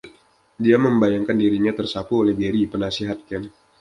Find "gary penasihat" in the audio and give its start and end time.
2.41-3.17